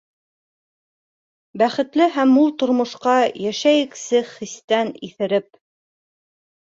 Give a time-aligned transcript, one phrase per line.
[1.61, 3.13] Бәхетле һәм мул тормошҡа
[3.45, 5.51] Йәшәйексе хистән иҫереп.